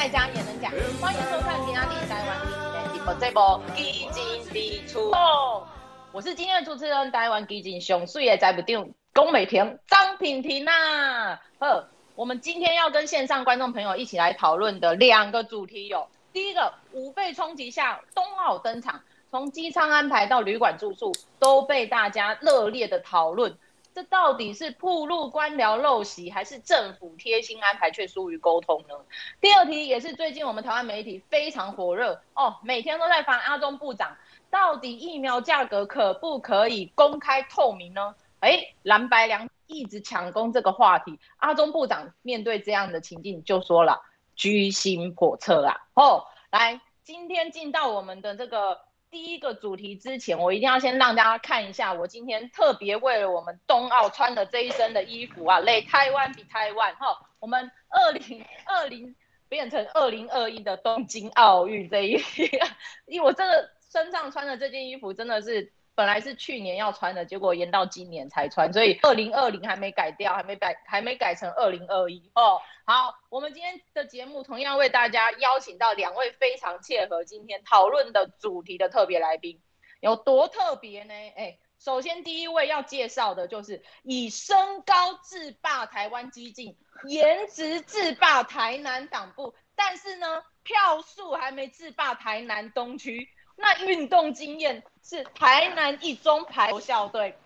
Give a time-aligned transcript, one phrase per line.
[0.00, 0.72] 在家也能讲。
[0.98, 5.68] 欢迎收看《平安利台湾基金的这波基金的出哦，
[6.10, 11.38] 我是今天的主持人，台湾基金上水的财务长龚美婷张品婷啊。
[11.58, 23.54] 呵，我们今天要跟线上观众朋友一起来讨论的两个主题有：第一个，五倍冲击下冬奥登场，从机舱安排到旅馆住宿都被大家热烈的讨论。
[24.00, 28.94] 这到底是暴露官僚陋习，还是政府贴心安排却疏于沟通呢？
[29.42, 34.16] 第二题也是最近我们台湾媒体非常火热哦，每天都在访阿中部长，
[34.48, 38.14] 到底疫苗价格可不可以公开透明呢？
[38.38, 44.00] 哎，蓝白两一直抢攻这个话题，阿中部长面对这样的情境就说了
[44.34, 45.76] 居心叵测啊！
[45.92, 48.80] 哦，来，今天进到我们的这个。
[49.10, 59.14] 第一个主题之前，我一定要先让大家看一下我今天特别为了我们冬奥穿的这一身的衣服啊， 来台湾比台湾哈，我们二零二零
[59.48, 62.20] 变成二零二一的东京奥运这一，
[63.06, 65.72] 因为我这个身上穿的这件衣服真的是。
[66.00, 72.58] 本来是去年要穿的，结果延到今年才穿，所以二零二零还没改掉，还没改，还没改成二零二一哦。
[72.86, 79.60] 好，我们今天的节目同样为大家邀请到两位非常切合今天讨论的主题的特别来宾，
[80.00, 81.12] 有多特别呢？
[81.12, 93.28] 哎，首先第一位要介绍的就是以身高制霸台湾基进，颜值制霸台南党部，但是呢，票数还没制霸台南东区。
[93.60, 97.36] 那运动经验是台南一中排球校队，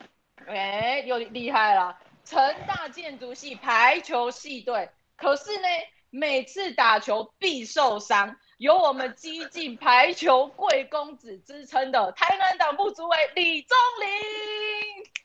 [0.47, 1.99] 哎，又厉害了。
[2.25, 5.69] 成大建筑系排球系队，可是呢，
[6.11, 8.37] 每次打球必受伤。
[8.57, 14.09] 有我们激进排球贵公子之称的台南党部主委李宗霖，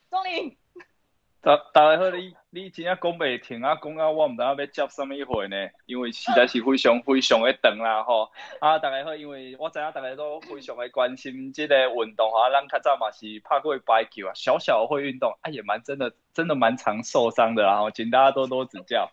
[0.10, 0.58] 宗林。
[1.42, 5.56] 大大家好，你你真正讲袂停啊，讲啊，我唔知道要接什么会呢？
[5.86, 8.30] 因为实在是非常非常的长啦吼。
[8.60, 19.10] 啊，大家好，因为我知影大家都非常的关心这个运动啊，咱较早嘛是拍过排球啊，小小会运动啊，也蛮真的，真的蛮常受伤的啦，请大家多多指教。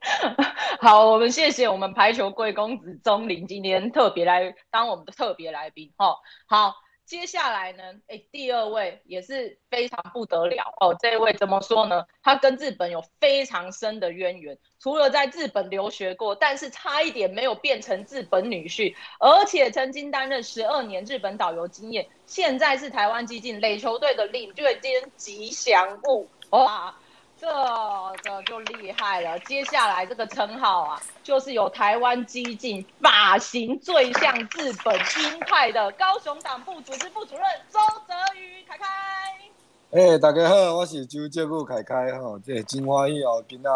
[0.82, 6.74] 好，我们谢谢我们排球贵公子宗霖今天特别来当我们的特别来宾吼，好。
[7.06, 10.96] 接下来呢，哎，第二位也是非常不得了哦。
[11.00, 12.04] 这位怎么说呢？
[12.20, 26.92] 他跟日本有非常深的渊源，除了在日本留学过，但是差一点没有变成日本女婿，而且曾经担任十二年日本导游经验，现在是台湾基进垒球队的领队兼吉祥物哇。
[28.24, 38.84] 这个就厉害了，接下来这个称号啊，就是有台湾激进发型最像日本鹰派的高雄党部组织部主任周泽宇凯凯。
[39.92, 43.70] 哎、大家好，我是周节务凯凯哈，这真欢喜哦，今仔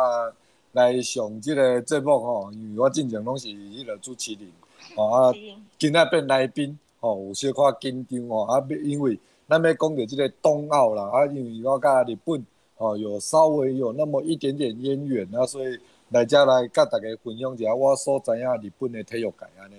[0.73, 4.51] 来上这个节目吼，因为我进前拢是迄个主持人，
[4.97, 5.35] 哦啊，
[5.79, 9.17] 今仔变来宾哦，有小可紧张哦，啊，因为
[9.49, 12.45] 咱要讲到这个冬奥啦，啊，因为我甲日本。
[12.81, 19.75] 哦，有稍微有那么一点点渊源啊，所以来家来跟大家分享一下我所知影日本的体育界安尼。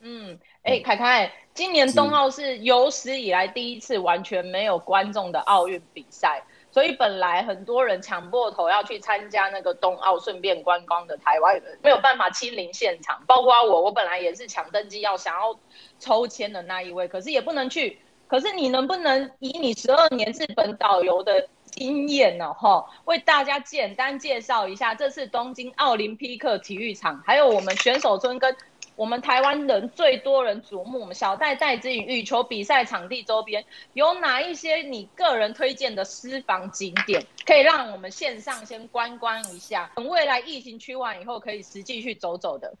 [0.00, 15.56] 嗯，哎、欸，凯凯，今年冬奥是有史以来第一次完全没有观众的奥运比赛，所以本来很多人抢破头要去参加那个冬奥，顺便观光的台湾人没有办法亲临现场，包括我，我本来也是抢登机要想要
[16.00, 17.96] 抽签的那一位，可是也不能去。
[18.26, 28.56] 可是你能不能以你十二年日本导游的经验呢，哈，为大家简单介绍一下这次东京奥林匹克体育场，还有我们选手村跟
[28.94, 33.64] 我们台湾人最多人瞩目，我们小戴戴之颖羽球比赛场地周边
[33.94, 42.72] 有哪一些你个人推荐的私房景点，可以让我们线上先观光一下，等未来疫情趋完以后可以实际去走走的。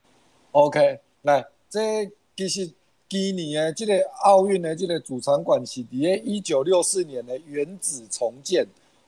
[0.52, 2.72] OK，来，这其实
[3.08, 8.64] 今年的这个奥运的这个主场馆是在一九六四年的原址重建。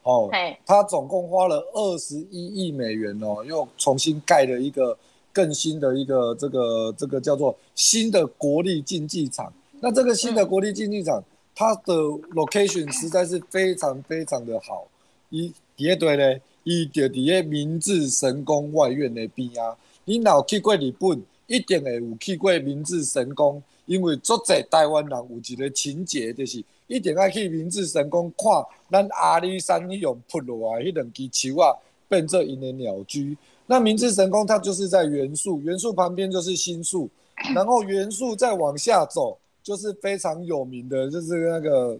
[0.06, 0.30] 哦，
[0.64, 4.96] 他总共花了二十一亿美元哦，又重新盖了一个
[5.32, 9.52] 更新的一个这个这个叫做新的国立竞技场。
[9.80, 11.20] 那这个新的国立竞技场，
[11.56, 11.92] 它的
[12.34, 14.86] location 实在是非常非常的好。
[15.30, 19.76] 一第二对呢，伊就伫个明治神宫外苑的边啊。
[20.04, 26.62] 你若有去过日本，一定会有去过明治神宫，因为足济台湾人有一个情节就是。
[26.88, 28.48] 一定要去明治神宫看
[28.88, 31.74] 咱阿里山迄种铺落来，迄两支树啊
[32.06, 33.36] 变做因的鸟居。
[33.66, 37.10] 那明治神宫它就是在原宿，原宿旁边就是新宿，
[37.52, 41.98] 然后原宿再往下走就是非常有名的，就是那个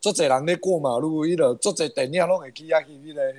[0.00, 3.34] 足济人咧过马路，迄个足济电影拢会去遐去迄个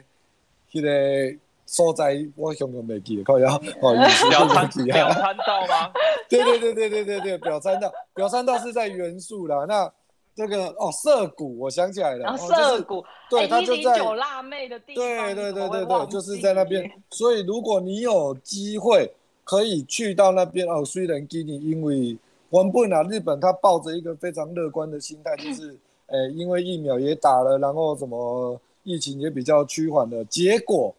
[0.70, 1.40] 迄个
[1.72, 3.94] 所在我想用没记，靠腰 哦，
[4.28, 5.92] 表参表参道吗？
[6.28, 9.66] 对对对对对对对，表参道，表参道是在元素啦。
[9.68, 9.92] 那
[10.36, 16.92] 这个哦，涩谷，我想起来了，涩谷，对，它就在酒辣妹的地方，对对对对对，就是在那边。
[17.12, 19.12] 所以如果你有机会
[19.44, 22.18] 可以去到那边哦，虽然给你因为
[22.50, 25.78] 原本啊，日本他抱着一个非常乐观的心态，就是
[26.10, 30.92] 诶，因为疫苗也打了，然后什么疫情也比较趋缓了，结果。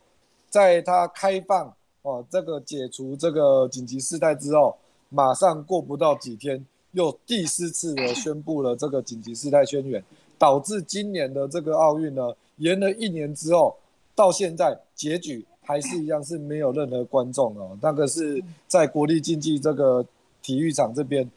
[0.51, 4.77] 在他开放哦，这个解除这个紧急事态之后，
[5.09, 10.03] 马上过不到几天，又第四次的宣布了这个紧急事态宣言，
[10.37, 13.77] 导致今年的这个奥运呢，延了一年之后，
[14.15, 17.79] 到现在结局还是一样是没有任何观众哦。
[17.81, 20.05] 那个是在国立竞技这个
[20.43, 21.31] 体育场这边，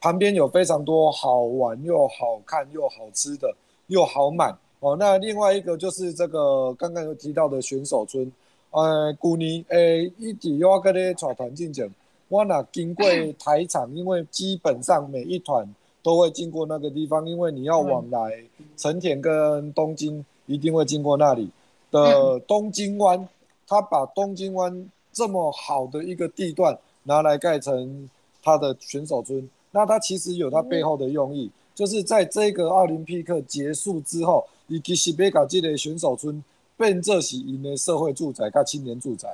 [0.00, 3.54] 旁边有非常多好玩又好看又好吃的
[3.86, 4.96] 又好买哦。
[4.98, 8.32] 那另外一个就是这个刚刚有提到的选手村。
[8.76, 11.90] 呃，去年诶，一直我跟你带团进前，
[12.28, 13.06] 我那经过
[13.38, 15.66] 台场，因为基本上每一团
[16.02, 18.44] 都会经过那个地方，因为你要往来
[18.76, 21.48] 成田跟东京，一定会经过那里
[21.90, 23.26] 的东京湾。
[23.66, 28.06] 他把东京湾这么好的一个地段拿来盖成
[28.42, 36.44] 他的选手村，那他其实有他背后的用意，就是在这个奥林匹克结束之后，以及西北港这的选手村。
[36.76, 39.28] 变这是因为社会住宅跟青年住宅，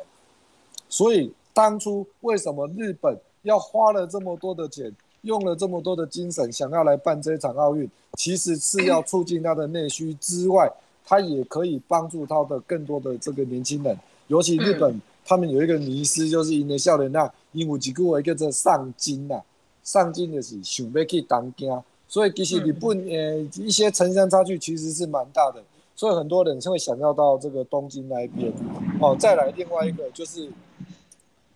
[0.88, 10.72] 所以当初为什么日本要花了这么多的钱，用了这么多的精神，想要来办这场奥运，其实是要促进他的内需之外，
[11.04, 13.98] 他也可以帮助他的更多的这个年轻人。
[14.28, 19.42] 尤其日本，他们有一个迷思，就是因为少年啊，因为几句话叫做上进呐，
[19.82, 25.62] 上进的是想要去当家，所以其实日本呃一些城乡差距其实是蛮大的。
[26.02, 28.52] 所以很多人会想要到这个东京那一边，
[29.00, 30.50] 哦，再来另外一个就是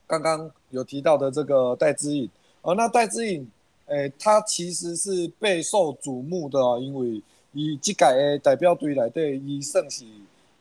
[0.06, 2.30] 刚刚有提到的这个戴资颖，
[2.62, 3.44] 哦，那戴资颖，
[3.86, 7.20] 诶，他其实是备受瞩目的哦，因为
[7.54, 10.04] 以这届的代表队来对，伊算是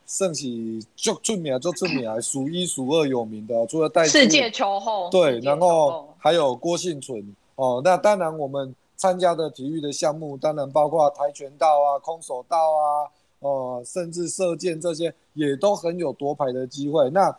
[0.07, 0.47] 算是
[0.95, 13.13] 足出名、足出名，数一数二有名的，除了戴资颖，世界球后，对，然后还有郭幸存，哦，那当然我们参加的体育的项目，当然包括跆拳道啊、空手道啊。
[13.45, 17.07] 哦，甚至射箭这些也都很有夺牌的机会。
[17.11, 17.33] 那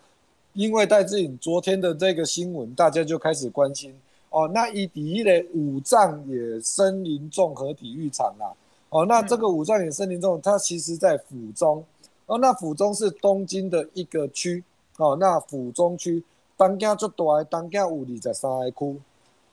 [0.52, 3.92] 因为戴志颖昨天的这个新闻，大家就开始关心
[4.30, 4.48] 哦。
[4.54, 8.54] 那一比一的五藏野森林综合体育场啊，
[8.90, 11.84] 哦，那这个五藏野森林综合，它其实在府中
[12.26, 12.38] 哦。
[12.38, 14.62] 那府中是东京的一个区
[14.98, 15.16] 哦。
[15.18, 16.22] 那府中区
[16.56, 19.00] 东京最大的东京有二十三海区，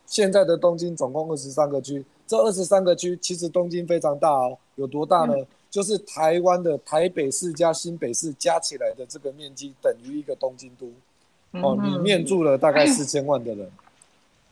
[0.06, 2.06] 现在的东京总共二十三个区。
[2.28, 5.34] 这二十三个区其实东京非常大哦，有多大呢？
[5.36, 10.86] 嗯就是台湾的台北市加新北市加起来的这个面积等于一个东京都，
[11.60, 13.72] 哦，里面住了大概 四千万的人，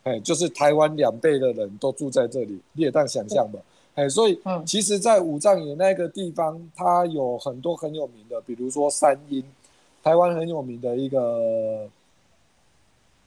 [0.01, 3.59] 哎，就是台湾两倍的人都住在这里，你也当想象吧，
[3.93, 9.43] 哎，所以其实，在五藏野那个地方，它有很多很有名的，比如说三鹰，
[10.01, 11.87] 台湾很有名的一个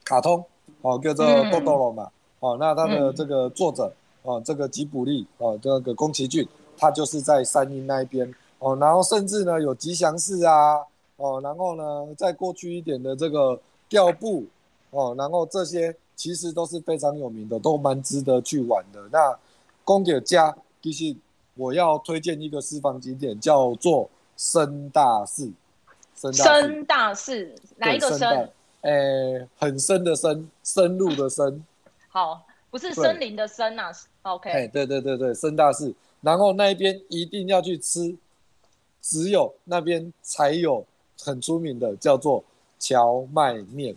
[0.03, 0.45] 卡通，
[0.81, 2.11] 哦，叫做豆豆龙嘛，
[2.41, 3.93] 哦，那它的这个作者，
[4.23, 6.45] 哦，这个吉卜力，哦，这个宫崎骏。
[6.77, 10.81] 它就是在山阴那一边哦，然后甚至呢有吉祥寺啊
[11.17, 14.45] 哦，然后呢再过去一点的这个调布
[14.91, 19.01] 哦，然后这些其实都是非常有名的，都蛮值得去玩的。
[19.11, 19.37] 那
[19.85, 21.15] 宫野家其实
[21.57, 25.51] 我要推荐一个私房景点，叫做深大寺。
[26.17, 28.49] 深大寺哪一个深？
[28.83, 31.65] 诶，很深的深，深入的深。
[32.09, 33.91] 好，不是森林的森啊。
[34.23, 34.51] OK。
[34.51, 35.93] 哎，对对对对，深大寺。
[36.25, 38.17] 然后那边一定要去吃，
[39.03, 40.87] 只有那边才有
[41.21, 42.43] 很出名的，叫做
[42.79, 43.95] 荞麦面。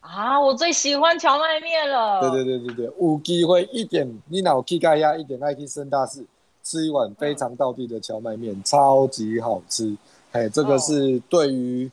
[0.00, 2.18] 啊，我最喜欢荞麦面了。
[2.22, 6.24] 对对对对对，有机会一点，你脑气盖压一点，爱去深大寺
[6.62, 9.94] 吃一碗非常道地的荞麦面，嗯、超级好吃。
[10.32, 11.90] 哎，这个是对于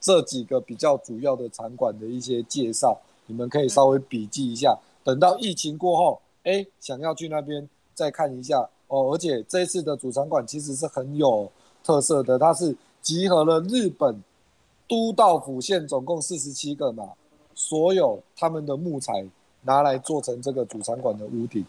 [0.00, 4.78] 这几个比较主要的场馆的一些介绍，你们可以稍微笔记一下。
[5.04, 8.66] 等到疫情过后，哎，想要去那边再看一下。
[8.92, 11.50] 哦，而且这次的主场馆其实是很有
[11.82, 14.22] 特色的，它是集合了日本
[14.86, 17.08] 都道府县总共四十七个嘛，
[17.54, 19.24] 所有他们的木材
[19.62, 21.64] 拿来做成这个主场馆的屋顶，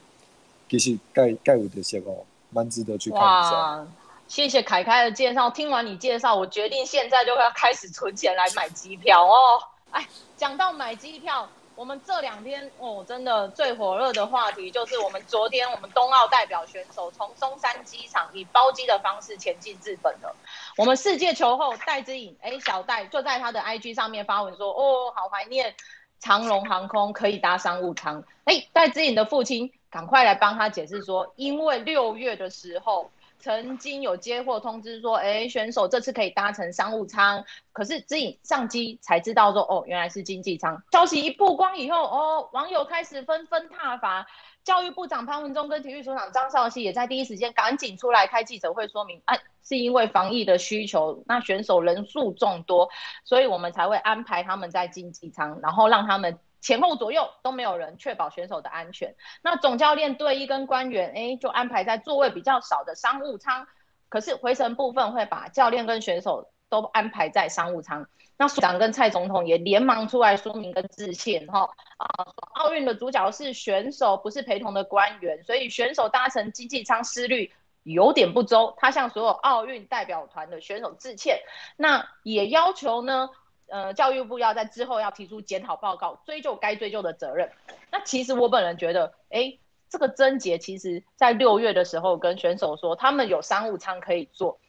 [0.67, 3.87] 其实盖盖有的些哦，蛮值得去看一下。
[4.27, 9.63] 谢谢凯凯的介绍，听完你介绍，我决定现在就要开始存钱来买机票哦。
[9.91, 11.47] 哎，讲到买机票。
[11.75, 20.35] 我们这两天哦，真的最火热的话题就是我们昨天我们冬奥代表选手从松山机场以包机的方式前进日本了。
[20.77, 25.73] 我们世界球后戴资颖，哎，小戴就在他的 IG 上面发文说，哦，好怀念
[26.19, 28.23] 长荣航空可以搭商务舱。
[28.43, 33.09] 哎，戴资颖的父亲赶快来帮他解释说，因为六月的时候。
[33.43, 40.81] 曾经有接获通知说，哎，选手这次可以搭乘商务舱，可是资颖上机才知道说，哦，原来是经济舱。
[40.93, 44.25] 消息一曝光以后，哦，网友开始纷纷挞伐。
[44.63, 52.87] 教育部长潘文忠跟体育署长张少熙也在第一时间赶紧出来开记者会说明，哎，是因为防疫的需求，那选手人数众多，
[53.25, 56.39] 所以我们才会安排他们在经济舱，然后让他们。
[56.63, 59.15] 前后左右都没有人，确保选手的安全。
[59.43, 63.67] 那总教练队医跟官员，哎，就安排在座位比较少的商务舱。
[64.07, 68.07] 可是回程部分会把教练跟选手都安排在商务舱。
[68.37, 72.07] 那署长跟蔡总统也连忙出来说明跟致歉，哈啊，
[72.53, 77.51] 奥运的主角是选手，不是陪同的官员，所以选手搭乘经济舱思虑
[77.83, 78.73] 有点不周。
[78.77, 81.41] 他向所有奥运代表团的选手致歉，
[81.75, 83.29] 那也要求呢。
[83.67, 87.51] 呃，教育部要在之后要提出检讨报告，追究该追究的责任。
[87.91, 89.57] 那其实我本人觉得，哎，
[89.89, 94.59] 这个症结其实在六月的时候跟选手说，他们有商务舱可以坐，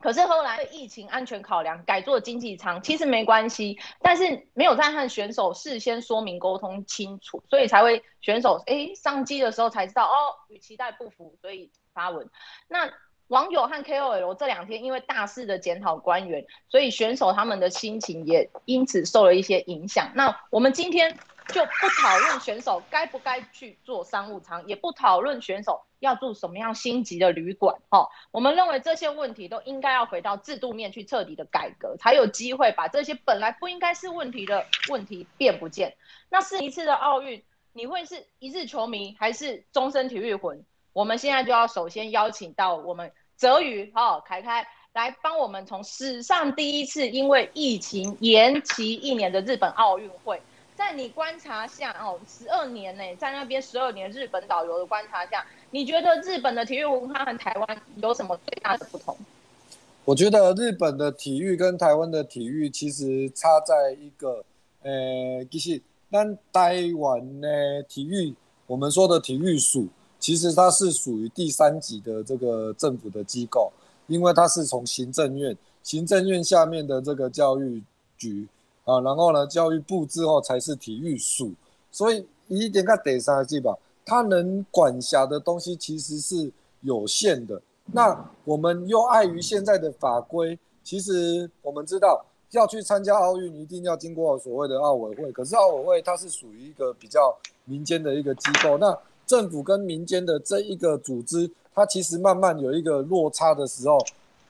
[0.00, 10.16] 可是后来疫情安全考量改做经济舱，其实没关系，但是没有在和选手事先说明沟通清楚，所以才会选手哎上机的时候才知道哦，
[10.48, 12.28] 与期待不符，所以发文。
[12.68, 12.92] 那。
[13.28, 20.10] 网友和 KOL 这两天因为大肆的检讨官员，所以选手他们的心情也因此受了一些影响。
[20.14, 21.16] 那我们今天
[21.48, 27.74] 就不讨论选手该不该去做商务舱，也不讨论选手要住什么样星级的旅馆。
[27.88, 35.96] 哦，我们认为这些问题都应该要回到制度面去彻底的改革，才有机会把这些本来不应该是问题的问题变不见。
[36.28, 40.64] 那是一次的奥运，你会是一日球迷还是终身体育魂？
[40.94, 50.40] 我们现在就要首先邀请到我们泽宇哈凯凯来帮我们从史上第一次因为疫情延期一年的日本奥运会，
[50.76, 59.16] 在你观察下哦，十二年呢，在那边十二年日本导游的观察下，你觉得日本的体育文化和台湾有什么最大的不同？
[60.04, 64.44] 我觉得日本的体育跟台湾的体育其实差在一个，
[64.82, 68.32] 呃，就是但台湾的体育，
[68.68, 69.88] 我们说的体育署。
[70.24, 73.70] 其实它是属于第三级的这个政府的机构，
[74.06, 77.82] 因为它是从行政院，行政院下面的这个教育
[78.16, 78.48] 局
[78.86, 81.52] 啊，然后呢，教育部之后才是体育署，
[81.92, 83.76] 所以一点个第三级吧，
[84.06, 86.50] 它能管辖的东西其实是
[86.80, 87.60] 有限的。
[87.92, 98.98] 那我们又碍于现在的法规，其实我们知道要去参加奥运，一定要经过所谓的奥委会，可是奥委会它是属于一个比较民间的一个机构，那。
[99.26, 103.98] 政府跟民间的这一个组织，它其实慢慢有一个落差的时候，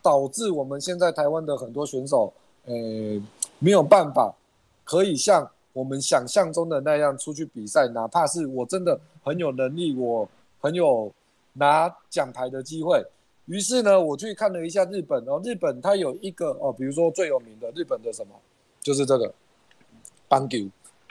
[0.03, 2.33] 导致我们现在台湾的很多选手，
[2.67, 3.23] 诶，
[3.59, 4.35] 没有办法
[4.83, 10.29] 可以像我们想象中的那样出去比赛，哪怕是我真的很有能力，我
[10.61, 11.11] 很有
[11.55, 13.05] 拿奖牌的机会。
[13.47, 18.35] 于是呢，我去看了一下日本哦，日本它有一个哦，比如说最有名的日本的什么，
[18.81, 19.33] 就是这个
[20.29, 20.59] 棒球。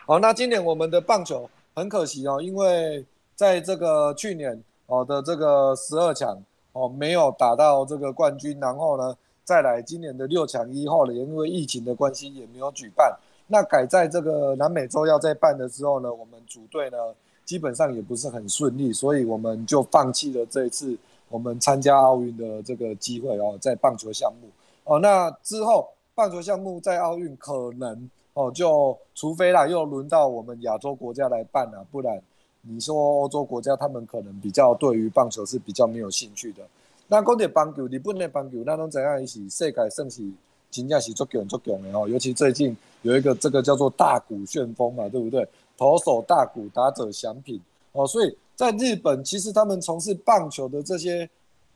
[0.05, 3.05] 好，那今年我们的棒球很可惜哦，因为。
[3.44, 13.14] 在这个去年哦的这个十二强哦没有打到这个冠军，然后呢再来今年的六强一号呢，因为疫情的关系也没有举办。
[13.48, 16.98] 那改在这个南美洲要再办的时候呢，我们组队呢
[17.44, 20.98] 基本上也不是很顺利，所以我们就放弃了这一次
[21.28, 24.48] 我们参加奥运的这个机会哦，在棒球项目
[24.86, 25.00] 哦。
[25.00, 32.22] 那之后棒球项目在奥运可能哦就除非啦又轮到我们亚洲国家来办了，不然。
[32.65, 36.63] 你说欧洲国家，他们可能比较对于棒球是比较没有兴趣的。
[37.08, 40.34] 那讲到棒球，日本的棒球，那种怎样一起世界盛起，
[40.72, 42.08] 真正是足强足强的哦。
[42.08, 45.46] 尤其最近有一个这个叫做大谷旋风嘛，对不对？
[45.77, 47.60] 投手大谷，打者翔平
[47.91, 48.08] 哦。
[48.08, 51.29] 所以在日本，其实他们从事棒球的这些，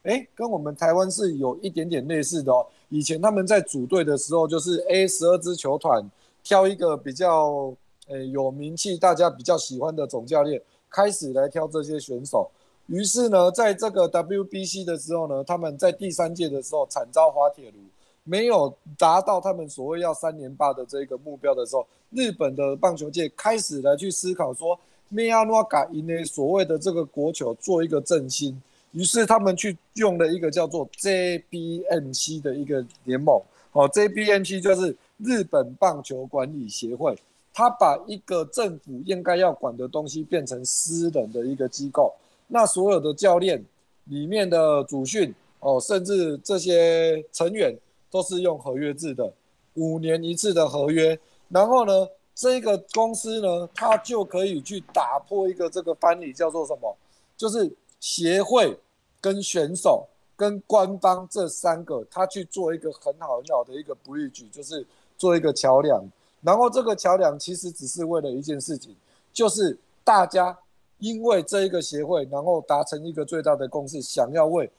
[0.03, 2.65] 哎，跟我们台湾是有一点点类似的哦。
[2.88, 6.10] 以前他们在组队的时候，就是 A 十二支球团
[6.41, 7.74] 挑一个比较
[8.08, 10.62] 诶有名气、大家比较喜欢的总教练。
[10.98, 12.50] 开始来挑这些选手，
[12.88, 17.77] 于是呢，在这个 WBC 的时候呢，他们在第三届的时候惨遭滑铁卢，
[18.24, 28.60] 没有达到他们所谓要三连霸的这个目标的时候，日本的棒球界开始来去思考说，咩阿诺嘎因呢所谓的这个国球做一个振兴，
[28.94, 33.39] 于是他们去用了一个叫做 JBNC 的一个联盟，
[33.72, 37.16] 哦，JBNC 就是日本棒球管理协会。
[37.58, 42.14] 他把一个政府应该要管的东西变成私人的一个机构，
[42.46, 43.66] 那所有的教练
[44.04, 47.76] 里面的主训哦，甚至这些成员
[48.12, 49.34] 都是用合约制的，
[49.74, 51.20] 五年一次的合约。
[51.50, 56.96] 然后呢，这个公司呢，他就可以去打破一个这个藩篱，叫做什么？
[57.36, 58.78] 就是协会
[59.20, 64.86] 跟选手跟官方这三个，他去做一个很好很好的一个 bridge，就是
[65.18, 66.08] 做一个桥梁。
[66.41, 68.96] 然后这个桥梁其实只是为了一件事情，
[69.34, 70.56] 就是大家
[71.00, 74.70] 因为这一个协会，然后达成一个最大的共识，想要为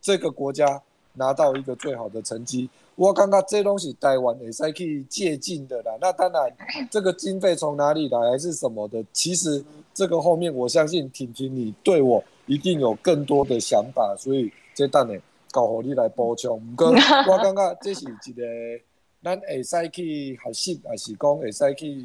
[0.00, 0.82] 这个国家
[1.14, 2.68] 拿到一个最好的成绩。
[2.96, 5.96] 我刚刚这东西台湾也是可以借鉴的啦。
[6.00, 6.52] 那当然，
[6.90, 16.60] 这个经费从哪里来还是什么的，其实这个后面我相信婷婷你对我一定有更多的想法，所以这等下交给你来补充。
[16.76, 16.92] 不过
[17.28, 18.42] 我刚刚这是一个。
[19.24, 22.02] 咱会使去学习，还是讲会使去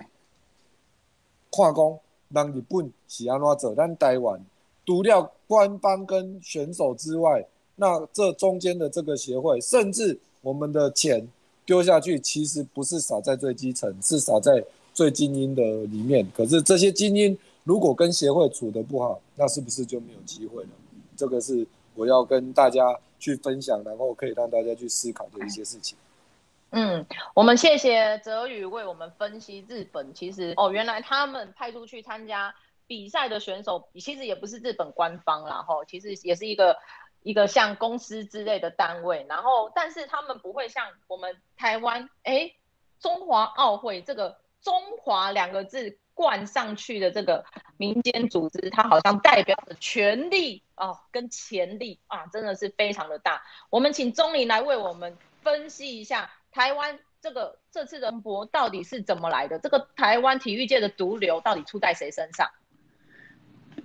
[1.52, 2.00] 看讲，
[2.30, 3.76] 人日本是安怎做？
[3.76, 4.42] 咱台湾
[4.86, 7.46] 除了官方跟选手之外，
[7.76, 11.28] 那这中间的这个协会，甚至我们的钱
[11.66, 16.26] 丢下去，其实不是少在最基层，是少在最精英的里面。
[16.34, 20.70] 可是这些精英如果跟协会处得不好，那是不是就没有机会了？
[21.18, 25.98] 这个是我要跟大家去分享，然后可以让大家去思考的一些事情。
[26.72, 30.14] 嗯我们谢谢泽宇为我们分析日本。
[30.14, 32.54] 其实哦，原来他们派出去参加
[32.86, 36.78] 比赛的选手，其实也不是日本官方啦，吼，其实也是一个
[37.24, 39.26] 一个像公司之类的单位。
[39.28, 42.52] 然后，但是他们不会像我们台湾，哎，
[43.00, 47.46] 中华奥会这个“中华”两个字冠上去的这个
[47.78, 53.44] 民间组织，它好像代表着权力哦，跟潜力啊，真的是非常的大。
[53.72, 56.30] 我们请钟林来为我们分析一下。
[56.52, 59.60] 台湾这个这次人博到底是怎么来的？
[59.60, 62.50] 这个台湾体育界的毒瘤到底出在谁身上？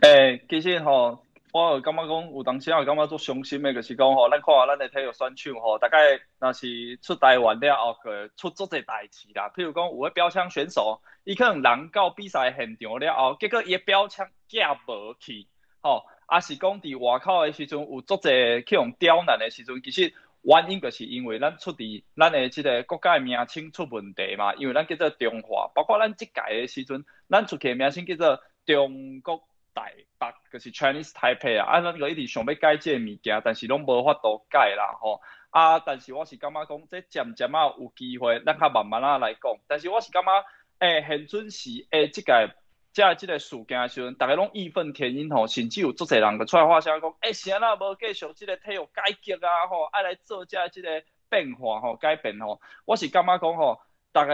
[0.00, 9.50] 诶、欸，其实吼，我有感觉讲，有当时我有感觉做伤心的，就是讲吼，咱看咱的体育选手吼，大概若是出台湾了后，个出足侪代志啦。
[9.54, 15.46] 譬如讲，有个标枪选手，伊可能人到比赛现场了后，结果伊标枪架无去，
[15.80, 20.14] 吼，啊是讲伫外口的时阵有足侪去用刁难的时阵，其实。
[20.44, 29.42] 原因就是因为咱出伫咱诶，即个国家诶名称出问题嘛，因为咱叫做中华，包括咱即届诶时阵，咱出去的名称叫做中国
[29.74, 35.20] 台北，就是 Chinese Taipei 啊，啊，咱个一直想要改即个物件，但是拢无法度改啦吼。
[35.50, 39.56] 啊，但是我是感觉讲，这渐渐啊有机会，咱较慢慢啊来讲。
[39.66, 40.44] 但是我是感觉，
[40.80, 42.54] 诶、现准时诶，即届。
[42.94, 52.60] 这即个事件的时阵，大家拢义愤填膺吼，甚至有足侪人个出来发声讲，诶、欸，是安那无继续即个体育改革啊吼，爱来做这即个变化吼，改变吼。
[52.84, 53.80] 我是感觉讲吼，
[54.12, 54.32] 大家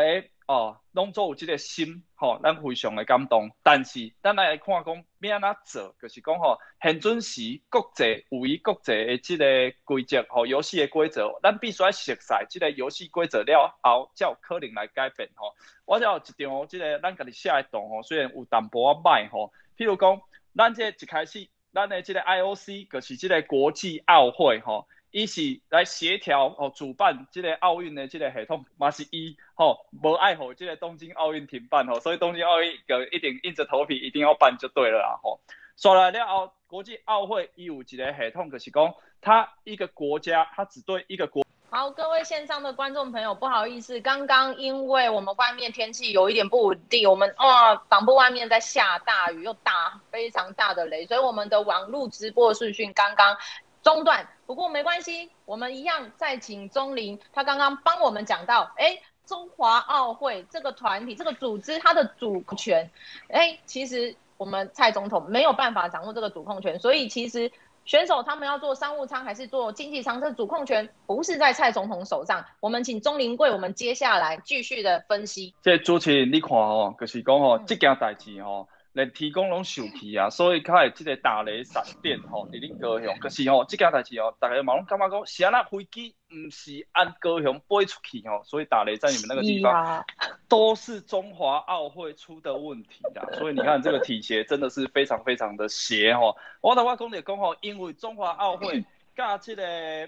[0.51, 3.53] 哦，拢做有即个心吼，咱非常的感动。
[3.63, 9.45] 但是，咱来看讲要安怎做，就是讲吼，现准时国际有伊国际的即个
[9.85, 15.55] 规则吼，游戏的规则，咱必须要熟悉即个游戏规则了后，才有可能来改变吼。
[15.85, 20.21] 我只有一张，即个咱家己写的图吼，虽然有淡薄仔歹吼，譬如讲，
[20.57, 35.41] 咱这一开始，咱的即个 IOC 就是即个国际奥会吼，伊是来协调哦主办即个奥运的即个系统，嘛是伊吼无爱好即个东京奥运停办吼，所以东京奥运就一定硬着头皮一定要办就对了啦吼。
[35.77, 41.43] 说来了后，国际奥会伊有一个系统，就是讲，他一个国家，他只对一个国。
[41.71, 53.37] 好，各位线上的观众朋友，不好意思，刚刚因为我们外面天气有一点不稳定，我们哦，党部外面在下大雨，又打非常大的雷，所以我们的网络直播视讯刚刚
[53.83, 54.29] 中断。
[54.47, 62.91] 不过没关系，我们一样再请钟林，他刚刚帮我们讲到，哎，中华奥会这个团体、这个组织，它的主控权，
[63.29, 67.51] 哎，其实我们蔡总统没有办法掌握这个主控权，所以其实。
[67.87, 72.45] 选手他们要做商务舱还是做经济舱，这主控权不是在蔡总统手上。
[72.61, 75.55] 我们请钟林贵，我们接下来继续的分析。
[75.63, 78.69] 这主持人你看哦，就是讲哦，这件代志哦。
[78.93, 83.17] 连提供拢受气啊，所以较会即个打雷闪电吼，伫恁高雄。
[83.19, 90.05] 可是吼，即件代志吼，大家嘛拢感觉讲，是安那飞机毋是按高雄飞出去吼，所以打雷在你们那个地方，啊、
[90.49, 93.23] 都是中华奥会出的问题啦。
[93.39, 96.37] 所以你看这个体协真的是非常非常的邪吼。
[96.61, 98.85] 我头我讲的讲吼，因为中华奥会。
[99.21, 99.63] 加这个，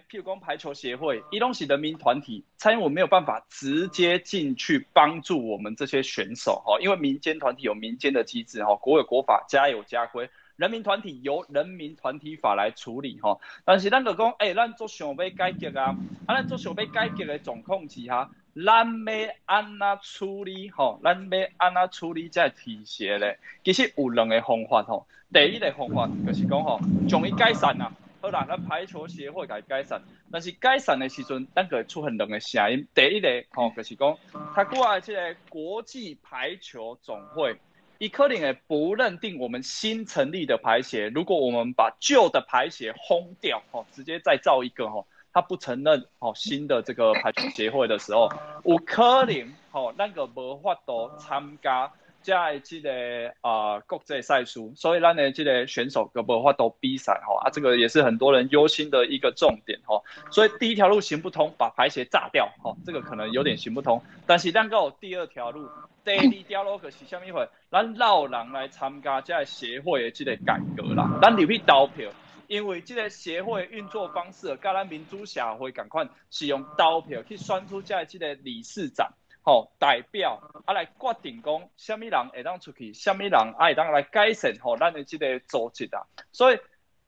[0.08, 13.38] 譬如讲排球协会，伊拢是人民团体，蔡英文没有办法直接进去帮助我们这些选手哈，因为民间团体有民间的机制哈，国有国法，家有家规，人民团体由人民团体法来处理哈。
[13.66, 15.94] 但是咱就讲，诶、咱做想要改革啊，
[16.24, 20.98] 啊，咱做想要改革的状况之下，咱要安怎处理吼？
[21.04, 23.38] 咱要安怎处理这体协咧？
[23.62, 25.06] 其实有两个方法吼。
[25.30, 27.92] 第一个方法就是讲吼，将伊改善啊。
[28.22, 32.86] 好啦，咱排球协会该改善，但是改善的时阵，咱个出很两个声音。
[32.94, 34.16] 第一个吼，就是讲，
[34.54, 37.58] 他过来这个国际排球总会，
[37.98, 41.08] 伊可能会不认定我们新成立的排协。
[41.08, 48.30] 如果我们把旧的排协轰掉，吼，直接再造一个吼，他不承认吼新的这个排球协会的时候，
[48.64, 51.92] 有可能吼，那个无法度参加。
[52.22, 60.04] 在这个啊、呃、国际赛事，所以咱的这个选手个无法度比赛吼啊，这个也是很多人忧心的一个重点吼。
[60.30, 64.02] 所以第一条路行不通，把排协炸掉吼，这个可能有点行不通。
[64.26, 65.68] 但是咱有第二条路，
[66.04, 67.48] 第二条路是什么会？
[67.70, 72.10] 咱老人来参加这个协会的这个改革啦，咱入去投票，
[72.46, 79.08] 因为这个协会运作方式，跟咱民主社会共款，是用投票去选出这个这个理事长。
[79.42, 86.06] 吼，代表啊来决定讲，什么人会当出去，什么人啊会当来改善吼，咱的即个组织啊。
[86.32, 86.58] 所以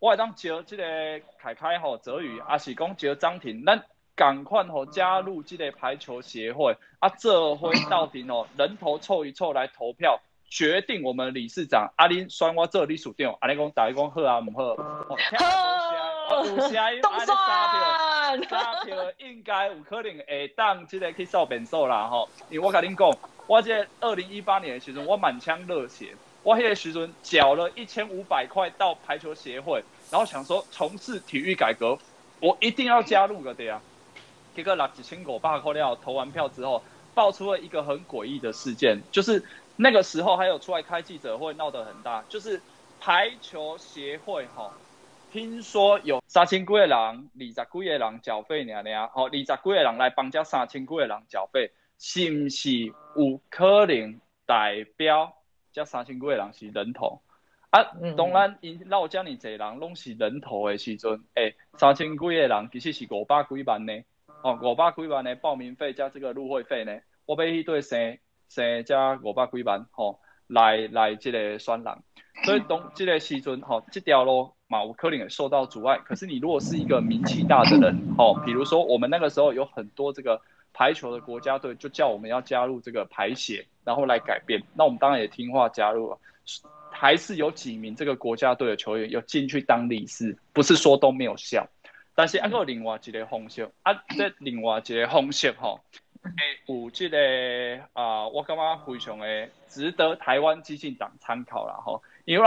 [0.01, 3.85] 我会当招这个凯凯吼，泽宇啊是讲招张婷，咱
[4.16, 10.20] 赶快吼加入即个排球协会啊，这回到底吼，人头凑一凑来投票，
[10.51, 11.92] 决定我们理事长。
[11.97, 14.77] 阿林选我做理事长，啊，你讲大家讲好啊，唔好？
[16.29, 18.04] 好，有声音， 啊，你三票。
[18.49, 31.99] 三票应该有可能会当这个去扫便所啦吼，因为我跟恁讲，我这二零一八年的时阵，我满腔热血，我迄个时阵缴了一千五百块到排球协会，然后想说从事体育改革，
[32.41, 33.81] 我一定要加入个的呀。
[34.55, 36.83] 结果拿几千五百块料投完票之后，
[37.15, 39.43] 爆出了一个很诡异的事件，就是
[39.77, 42.61] 那个时候还有出来开记者会，闹得很大，就是
[43.01, 44.73] 排球协会吼。
[45.35, 52.70] 听说有三千几个人，二十几个人缴费尔尔，哦，二十几个人来帮这三千几个人缴费，是不是
[53.16, 55.35] 有可能代表
[55.73, 57.20] 这三千几个人是人头？
[57.70, 57.83] 啊，
[58.16, 63.92] 当然，因老这么多人拢是人头的时阵，诶、欸，三千几个人其实是五百几万呢，
[64.44, 68.18] 哦，五百几万的报名费加这个入会费呢，我要去对生
[68.49, 71.99] 生加五百几万，吼、哦，来来这个选人，
[72.44, 74.55] 所以当这个时阵，吼、哦，这条路。
[74.75, 86.19] 马乌克林也受到阻碍，可是你如果是一个名气大的人，哦，比如说我们那个时候有很多这个排球的国家队，就叫我们要加入这个排协，然后来改变，那我们当然也听话加入了，
[86.91, 91.69] 还是有几名这个国家队的球员有进去当理事，不是说都没有效，
[92.17, 95.79] 但是还有另外一个方式，啊，这另外一个方式哈，
[96.67, 97.17] 有这个
[97.93, 102.47] 啊，我感觉非常的值得台湾激进党参考了哈，因为。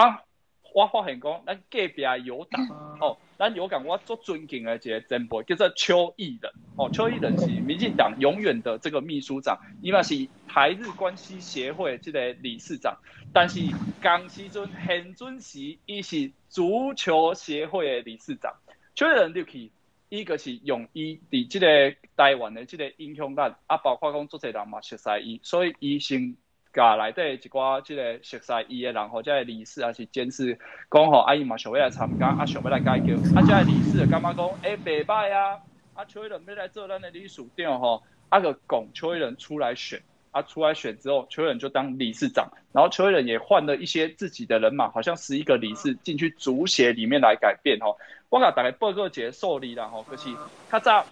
[0.78, 2.64] 我发现讲，咱隔壁有党，
[3.02, 10.14] 哦，咱有讲我做尊敬的一个前辈，叫做邱毅仁，哦，邱毅仁是民进党永远的这个秘书长，伊嘛是
[10.48, 12.96] 台日关系协会这个理事长，
[13.34, 13.60] 但是
[14.04, 18.54] 江时阵现阵时，伊是足球协会的理事长。
[18.94, 19.72] 邱毅仁入去，
[20.10, 26.38] 伊个是用伊伫这个台湾的这个影响力，啊，包括讲做侪人嘛熟悉伊，所以伊先。
[26.74, 30.58] 家内底一寡即个熟悉伊的人，或者理事还是监事，
[30.92, 35.60] 讲吼阿姨嘛想要来参加，啊想要来解决，啊即个理事就感觉讲，诶袂歹啊，
[35.94, 40.02] 啊邱义仁要来做咱的理事长吼，啊个拱邱义仁出来选，
[40.32, 47.98] 啊出来选之后，邱义仁就当理事长，然后邱义仁也换了一些自己的人马，好像十一个理事进去足协里面来改变吼。
[48.30, 50.30] 我甲大概报告一个数字啦吼，可是
[50.72, 51.06] 较早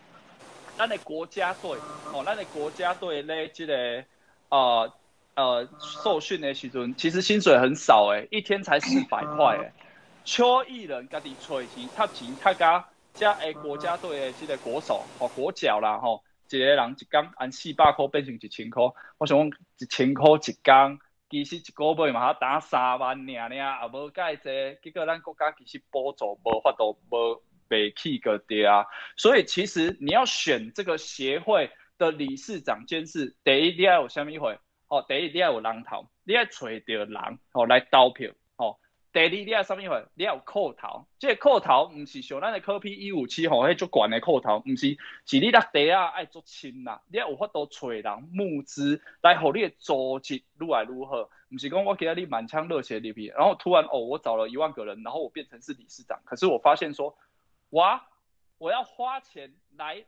[0.78, 1.78] 咱的国家队，
[2.12, 4.04] 吼咱的国家队咧，即个
[4.50, 4.92] 呃。
[5.36, 5.68] 呃，
[6.02, 9.74] 受训的时阵，其实薪水很少诶，一天才四百块诶。
[10.24, 18.84] 邱义仁家己揣钱，他钱他家加诶国家队的这个国手哦国脚啦吼，一个人一工按四百块变成一千块，
[19.18, 28.86] 我想讲一千块一工，其实一个月嘛，他打三万尔尔，也无介济，结果咱国家其实补助无法度无袂起个的啊。
[29.18, 34.58] 所以其实你要选这个协会的理事长监事，第一你要有虾米会？
[34.88, 38.78] 哦，第一你要有人头，你要找着人哦来投票哦。
[39.12, 40.06] 第二你要什么会？
[40.14, 57.18] 你要有扣头，这个扣头不是像咱的科 P 一五七吼，迄足悬的扣头，不是，是你落地啊爱做亲啦，你要有法度找人募资来互你的组织愈来愈好，不是讲我给你满腔热血里边，然后突然哦我找了一万个人，然后我变成是理事长，可是我发现说，
[57.70, 58.08] 哇，
[58.58, 60.06] 我要花钱来。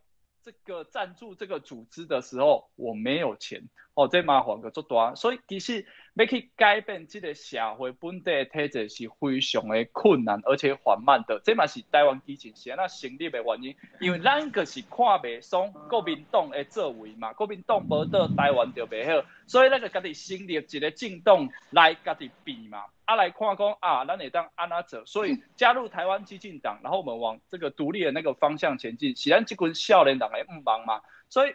[0.48, 3.68] 这个赞助这个组织的时候，我没有钱。
[3.96, 5.86] 哦，这麻烦个做多，所以其实
[6.18, 11.40] 要去改变这个社会本地的体制是非常的困难，而且缓慢的。
[11.44, 31.54] 这嘛是台湾基进是安那成立的原因，因为咱个是看袂爽国民党的作为嘛，国民党无倒台湾就袂好，所以咱个家己成立一个政党来家己比嘛，啊来看讲啊，咱会当安那做，所以加入台湾激进党，然后我们往这个独立的那个方向前进，是咱这群少年党的愿望嘛，所以。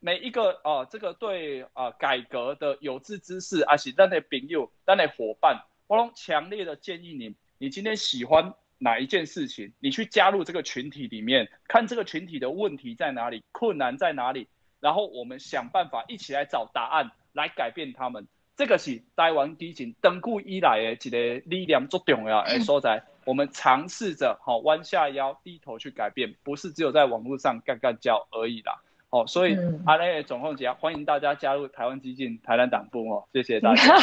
[0.00, 14.46] 每一个啊、呃，这个对啊、呃、改革的有志之士，还是咱的朋友、咱的伙伴，我都强烈的建议你，你今天喜欢哪一件事情，你去加入这个群体里面，看这个群体的问题在哪里，困难在哪里，
[14.78, 18.28] 然后我们想办法一起来找答案，来改变他们。
[18.56, 23.02] 这个是台湾基进长久以来的一个力量最重要的所在。
[23.24, 28.80] 我们尝试着好弯下腰、低头去改变，不是只有在网络上干干叫而已啦。
[29.10, 33.96] 哦，所以阿内总控节欢迎大家加入台湾激进台南党部哦，谢谢大家。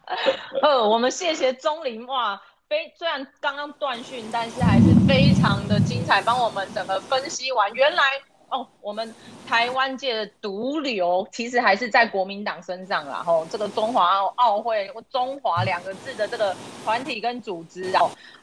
[0.60, 7.72] 呃，我们谢谢钟林哇，非虽然刚刚断讯，但是还是非常的精彩，帮我们整个分析完。
[7.72, 8.02] 原来
[8.50, 9.14] 哦，我们
[9.48, 13.22] 台湾界的毒瘤其实还是在国民党身上啦。
[13.24, 18.02] 吼、哦，这个中华奥会“中华”两个字的这个团体跟组织啊，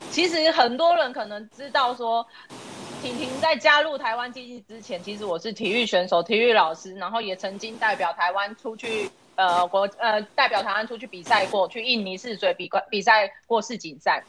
[0.09, 2.25] 其实很多人可能知道说。
[3.01, 14.23] 婷婷在加入台湾基进之前，其实我是体育选手、体育老师，然后也曾经代表台湾出去，呃，国呃代表台湾出去比赛过，去印尼试水比比赛过世锦赛。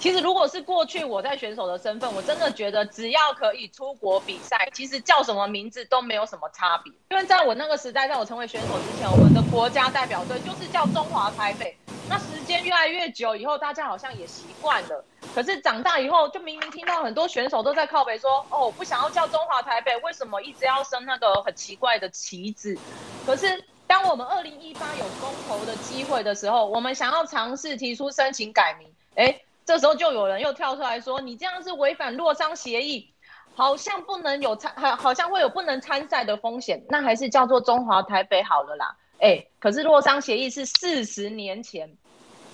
[0.00, 6.92] 其实如果是过去我在选手的身份，我真的觉得只要可以出国比赛，其实叫什么名字都没有什么差别。
[7.10, 11.76] 因为在我那个时代，在我成为选手之前，我们的国家代表队就是叫中华台北。
[12.08, 15.04] 那时间越来越久以后，大家好像也习惯了。
[15.34, 22.76] 可是长大以后，就明明听到很多选手都在靠北说：“哦，不想要叫中华台北，为什么一直要升那个很奇怪的旗子？”
[23.24, 33.10] 可是当我们二零一八有公投的机会的时候，我们想要尝试提出申请改名，哎，这时候就有人又跳出来说：“你这样是违反洛桑协议，
[33.54, 41.96] 好像不能有参，好好像会有不能参赛的风险，那还是叫做中华台北好了啦。”哎，可是洛桑协议是四十年前。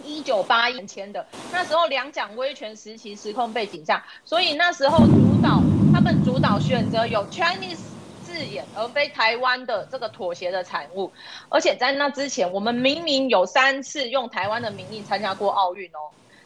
[0.09, 5.61] 一九八一年签的，那时候两蒋威权时期时空背景下，所以那时候主导
[5.92, 7.79] 他们主导选择有 Chinese
[8.23, 11.12] 字眼，而非台湾的这个妥协的产物。
[11.51, 16.01] 而且在那之前，我们明明有三次用台湾的名义参加过奥运哦。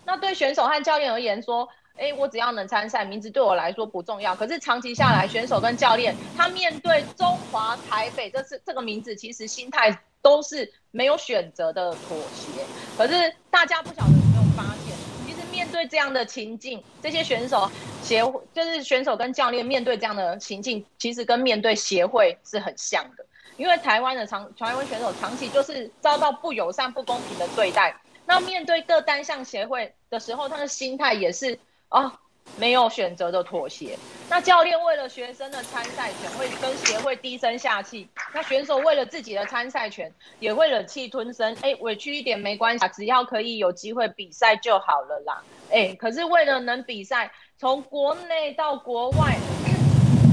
[0.05, 4.35] 那对选手和教练而言说，哎，我只要能参赛，名字对我来说不重要。
[4.35, 9.99] 可是长期下来，选手跟教练他面对中华台北这次这个名字，其实心态。
[10.25, 12.65] 都是没有选择的妥协，
[12.97, 17.69] 可是大家不晓得有没有发现，其实面对这样的情境，这些选手
[18.05, 18.23] 协
[18.55, 23.27] 就是选手跟教练面对这样的情境，其实跟面对协会是很像的，
[23.57, 27.93] 因为台湾的长台湾选手长期就是遭到不友善、不公平的对待，
[28.25, 31.59] 那面对各单项协会的时候，他的心态也是
[31.93, 32.19] 啊。
[32.59, 33.97] 没有选择的妥协，
[34.29, 41.57] 那教练为了学生的参赛权，会跟协会低声下气；那选手为了自己的参赛权，也会忍气吞声。
[41.63, 45.43] 哎，委屈一点没关系，只要可以有机会比赛就好了啦。
[45.71, 49.39] 哎，可是为了能比赛，从国内到国外，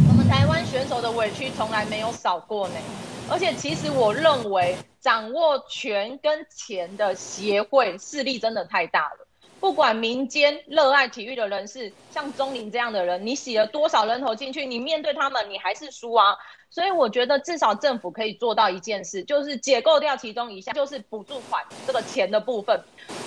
[0.10, 2.76] 我们台湾选手的委屈从来没有少过呢。
[3.30, 9.28] 而且，其实我认为，掌握权跟钱的协会势力真的太大了。
[9.60, 16.36] 不管民间热爱体育的人士，像钟林这样的人，你洗了多少人头进去，你面对他们，你还是输啊。
[16.72, 22.80] 所以我觉得至少政府可以做到一件事，就是解构掉其中一项，就是补助款这个钱的部分。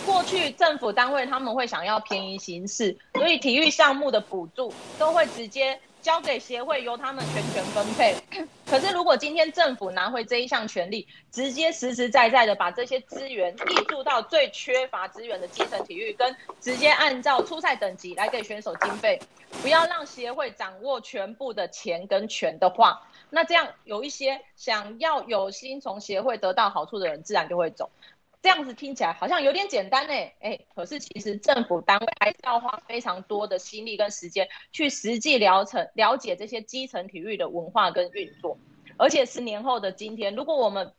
[0.07, 5.79] 过去政府单位他们会想要便宜行事，所以体育项目的补助都会直接。
[6.03, 8.15] 交给协会，由他们全权分配。
[8.67, 19.21] 可是，如果今天政府拿回这一项权利，直接实实在在的把这些资源挹注到最缺乏资源的基层体育，跟直接按照初赛等级来给选手经费，
[19.63, 27.89] 不要让协会掌握全部的钱跟权的话，那这样有一些想要有心从协会得到好处的人，自然就会走。
[28.43, 38.59] 这样子听起来好像有点简单呢，哎，可是其实政府单位还是要花非常多的心力跟时间去实际疗程了解这些基层体育的文化跟运作，
[38.97, 40.93] 而且十年后的今天，如果我们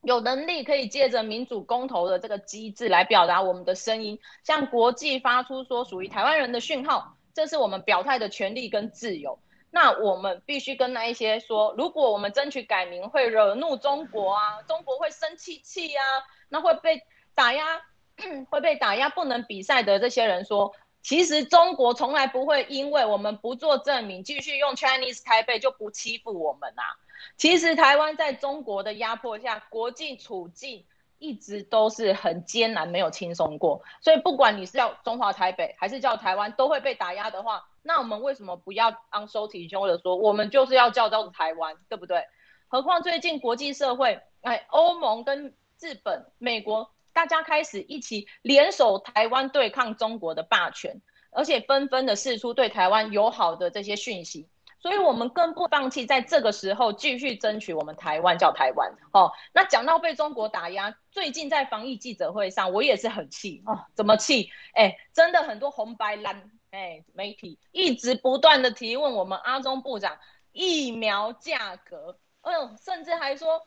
[0.00, 9.38] 有能力可以借着民主公投的这个机制来表达我们的声音，向国际发出说属于台湾人的讯号，这是我们表态的权利跟自由。
[9.70, 16.04] 那我们必须跟那一些说，如果我们争取改名会惹怒中国啊，中国会生气气啊。
[16.50, 17.02] 那会被
[17.34, 17.82] 打压，
[18.48, 26.96] 会被打压，不能比赛的这些人说，其实中国从来不会因为我们不做证明，继续用 Chinese 台北就不欺负我们呐、啊。
[27.36, 30.86] 其实台湾在中国的压迫下，国际处境
[31.18, 33.82] 一直都是很艰难，没有轻松过。
[34.00, 42.22] 所以不管你是叫中华台北还是叫台湾，都会被打压的话，那我们为什么不要昂首挺胸的说，我们就是要叫叫台湾，对不对？
[42.68, 54.50] 何况最近国际社会，哎，欧盟跟日本、美国，大家开始一起联手台湾对抗中国的霸权，而且纷纷的释出对台湾友好的这些讯息。
[54.80, 58.92] 所以，我们更不放弃，在这个时候继续争取我们台湾叫台湾。
[59.12, 63.86] 哦，那讲到被中国打压，最近在防疫记者会上，我也是很气哦。
[63.94, 64.50] 怎么气？
[64.74, 70.18] 哎，真的很多红白蓝哎媒体一直不断的提问我们阿中部长
[70.52, 73.66] 疫苗价格，哎呦，甚至还说，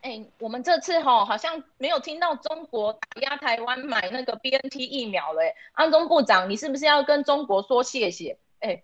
[0.00, 5.54] 哎，我们这次哈好像没有听到中国打压台湾买那个 BNT 疫苗嘞。
[5.72, 8.38] 阿中部长，你是不是要跟中国说谢谢？
[8.60, 8.82] 哎，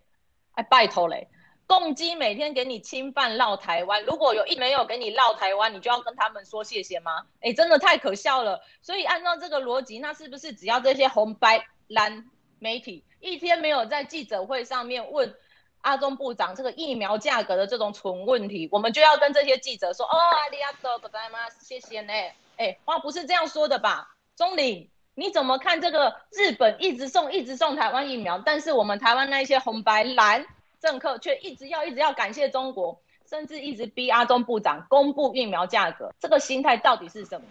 [0.52, 1.28] 哎，拜托嘞。
[1.66, 7.24] 共机每天给你侵犯绕台湾，如果有一没有给你绕台湾，你就要跟他们说谢谢吗？
[7.40, 8.60] 哎，真的太可笑了。
[8.82, 15.34] 所以按照这个逻辑，那是不是只要这些红白蓝媒体一天没有在记者会上面问
[15.80, 21.38] 阿中部长这个疫苗价格的这种蠢问题，我们就要跟这些记者说哦，阿里阿多不在吗？
[21.60, 22.12] 谢谢呢。
[22.56, 24.16] 哎，话不是这样说的吧？
[24.36, 30.46] 钟领，你怎么看这个日本一直送一直送台湾疫苗，但是我们台湾那一些红白蓝？
[30.80, 37.46] 政客却一直要一直要感谢中国，甚至一直逼阿中部长公布疫苗价格，这个心态到底是什么？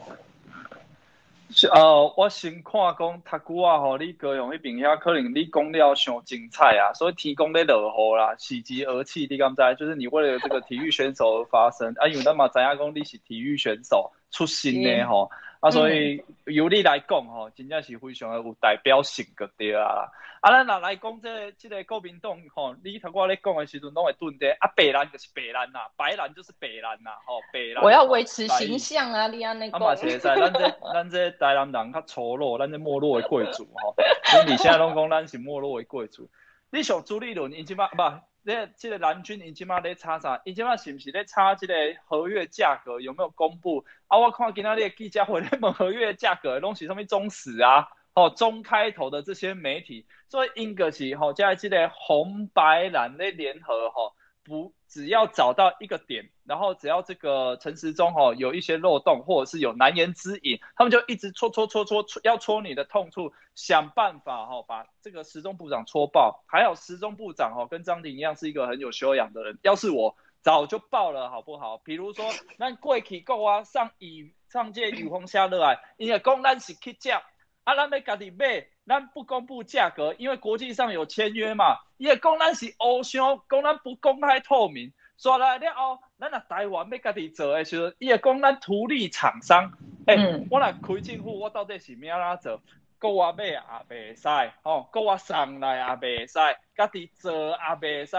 [1.56, 9.62] 是呃，我先看讲，他古啊吼，你高雄那边遐可能你讲了上精彩啊，所以天公在落雨啦，喜极而泣，你敢知？
[9.76, 15.30] 就是你为了这个体育选手而发声啊，因为咱嘛知影讲你是体育选手出身的吼。
[15.64, 20.12] 嗯啊，所以由你来讲吼，真正是非常的有代表性个对啊。
[20.42, 24.52] 啊，咱若来讲这这个国民党吼，你头我咧讲的时阵拢会顿的。
[24.60, 27.82] 啊，白兰就是白兰呐，白兰就是白兰呐，吼，白兰。
[27.82, 29.80] 我要维持形象啊，你安尼讲。
[29.80, 33.96] 啊嘛是会使，咱这 咱这台南人较粗鲁，咱这没落的贵族吼。
[34.26, 36.30] 所 以你现在拢讲咱是没落的贵族。
[36.72, 38.04] 你像朱立伦，你即摆不？
[38.46, 40.42] 这这个蓝军，你今嘛在查啥？
[40.46, 41.74] 你今嘛是不是在查即个
[42.06, 43.86] 合约价格有没有公布？
[44.08, 47.88] 啊，我看今仔日记者会那么合约价格拢是什么中史啊？
[48.14, 54.14] 哦，中开头的这些媒体，所以应该是吼，在这个红白蓝的联合吼。
[54.44, 66.44] 不，只要找到一个点，然后只要这个陈时中哈有一些漏洞，或者是有难言之隐，他们就一直戳戳戳戳戳，要戳你的痛处，想办法哈把这个时中部长戳爆。
[66.48, 71.78] 还有时中部长哈跟张庭一样是一个很有修养的人，要是我早就爆了，好不好？
[71.78, 72.26] 比如说
[72.58, 77.22] 那贵气够啊，上以上届雨虹下热啊，因为公单是去降。
[77.64, 81.78] 啊，咱要家己买，咱不公布价格，因为国际上有签约嘛。
[81.98, 84.92] 伊个讲咱是欧商，讲咱不公开透明。
[85.18, 89.72] 说来了后，咱若台湾要家己做的时候，伊个讲咱图利厂商。
[90.08, 92.62] 诶、欸嗯，我若开政府，我到底是咩啦做？
[93.00, 96.40] 国我买也袂使，吼，国我送来也袂使，
[96.76, 98.18] 家己做也袂使。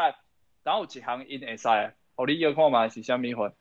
[0.62, 1.68] 然后一项因会使，
[2.14, 3.52] 互你要看嘛是啥物货？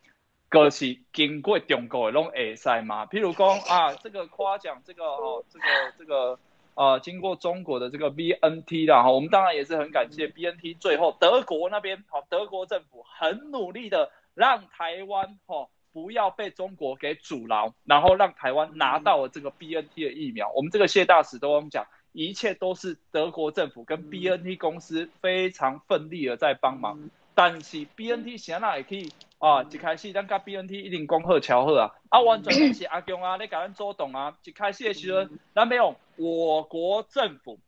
[0.53, 3.07] 个是经过中国的拢会使嘛？
[3.07, 5.65] 譬如讲啊，这个夸奖这个哦，这个
[5.97, 6.39] 这个
[6.75, 10.77] 呃，经过中国的这个 BNT 啦哈，我们当然也是很感谢 BNT。
[10.79, 20.51] 最后德国那边好，德国政府很努力的让台湾哈不要被中国给阻挠，然后让台湾拿到了这个 BNT 的疫苗。
[20.55, 27.09] 我们这个谢大使都讲，一切都是德国政府跟 BNT 公司非常奋力的在帮忙。
[27.35, 29.09] 但是 BNT 现在也可以。
[29.43, 34.37] 啊，一开始咱甲 BNT 一定讲好瞧好啊，啊，完全是阿强啊，你甲咱做动啊。
[34.45, 37.59] 一开始的时候，咱没有我国政府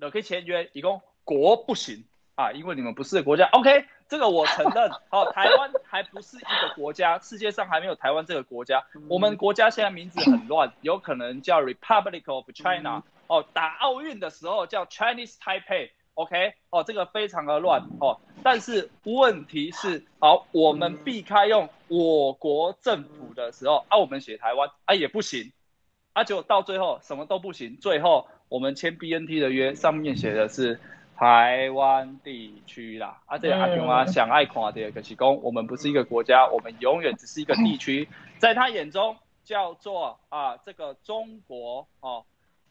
[0.00, 3.48] 就可以签约，伊讲国不行啊，因为你们不是国家。
[3.52, 4.90] OK，这个我承认。
[5.08, 8.84] 好，台湾还不是一个国家，世界上还没有台湾这个国家。
[9.08, 13.04] 我们国家现在名字很乱，有可能叫 Republic of China。
[13.28, 15.90] 哦，打奥运的时候叫 Chinese Taipei。
[16.16, 25.52] OK，哦，这个非常的乱哦，但是问题是，好，我们避开用我国政府的时候，啊，我们写台湾啊也不行，
[26.14, 30.80] 啊，就到最后什么都不行，最后我们签 BNT 的约，上面写的是
[31.18, 38.08] 台湾地区啦，啊，这个阿雄啊想爱看的，可是讲我们不是一个国家，我们永远只是一个地区，
[38.38, 42.24] 在他眼中叫做啊这个中国哦。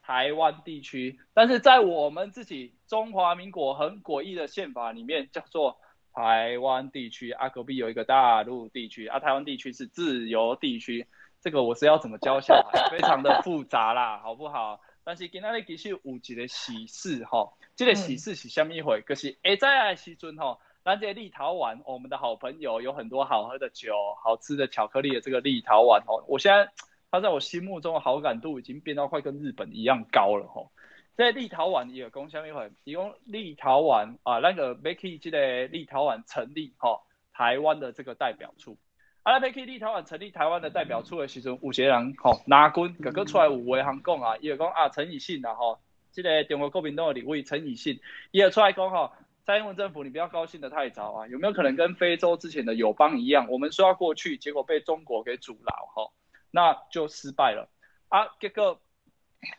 [0.06, 5.78] 台湾地区，但是在我们自己中华民国很诡异的宪法里面，叫做
[6.14, 7.32] 台湾地区。
[7.32, 11.08] 啊，隔壁有一个大陆地区，啊，台湾地区是自由地区。
[11.40, 12.88] 这个我是要怎么教小孩？
[12.88, 14.80] 非常的复杂啦，好不好？
[15.02, 19.02] 但是今天其实有一个喜事哈，这个喜事是什么一回？
[19.04, 23.92] 可、嗯就是下在的时阵哈，咱这立陶宛，我们的好朋友有很多好喝的酒、
[24.22, 26.70] 好吃的巧克力的这个立陶宛哦，我现在。
[27.16, 30.70] 他在我心目中的好感度已经变到快跟日本一样高了吼。
[31.16, 32.68] 在立陶宛也有讲什么话？
[32.84, 37.00] 提供立陶宛啊，那个 Becky 记得立陶宛成立吼
[37.32, 38.76] 台湾的这个代表处。
[39.22, 45.78] 啊，Becky 立陶宛成立台湾的代表处的时阵，有些人吼拿军，哥哥出来有话通讲啊，伊就讲啊陈以信啊吼，
[46.12, 47.98] 这个中国国民党的立委陈以信，
[48.30, 49.10] 伊也出来讲吼，
[49.46, 56.12] 蔡英文政府你不要高兴得太早啊，有没有可能跟非洲之前的友邦一样，我们说要过去，结果被中国给阻挠吼，
[56.56, 57.68] 那就失败了
[58.08, 58.80] 啊，结果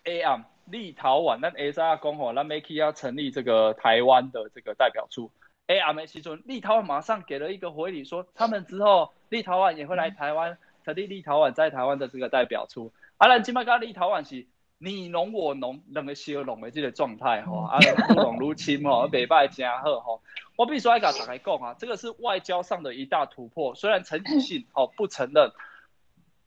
[0.03, 5.31] A M 立陶宛，那 A 三讲吼，那 Becky 要成立这个台湾的这个代表处。
[5.67, 12.91] 哎，阿梅西说，立陶宛马上给了一个回礼，说他们之后立陶宛也会来台湾成立立陶宛在台湾的这个代表处。
[13.17, 14.47] 阿兰今麦跟立陶宛是
[14.79, 20.19] 你侬我侬两个相拢的这个状态哈，阿兰 不拢如亲哈，北拜加贺哈。
[20.55, 23.75] 我必须要跟大家讲啊，这个是外交上的一大突破。
[23.75, 25.51] 虽然陈以信哦不承认，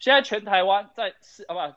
[0.00, 1.74] 现在全台湾在是啊不，